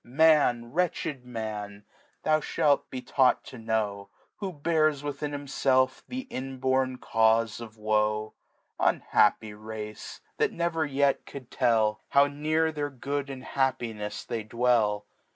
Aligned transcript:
Man, 0.03 0.71
wretched 0.71 1.27
Man, 1.27 1.85
thou 2.23 2.39
ihalt 2.39 2.89
be 2.89 3.03
taueht 3.03 3.43
toknovir^ 3.43 4.07
Who 4.37 4.51
bears 4.51 5.03
within 5.03 5.29
himfclf 5.29 6.01
the 6.07 6.21
inborn 6.21 6.97
Caufe 6.97 7.61
of 7.61 7.77
Woe. 7.77 8.33
Unhappy 8.79 9.53
Race! 9.53 10.21
that 10.37 10.51
never 10.51 10.87
yet 10.87 11.27
could 11.27 11.51
tell. 11.51 12.01
How 12.09 12.25
near 12.25 12.71
their 12.71 12.89
Good 12.89 13.29
and 13.29 13.43
Happinefs 13.43 14.25
they 14.25 14.41
dwell. 14.41 15.05